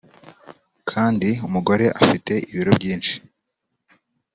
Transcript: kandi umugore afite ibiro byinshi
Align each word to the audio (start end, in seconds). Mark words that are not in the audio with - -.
kandi 0.89 1.29
umugore 1.47 1.85
afite 2.01 2.33
ibiro 2.51 2.71
byinshi 2.79 3.13